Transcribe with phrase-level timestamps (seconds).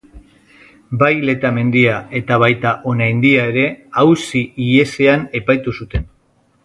[1.01, 3.67] Bai Letamendia eta baita Onaindia ere
[4.05, 6.09] auzi-ihesean epaitu zuten.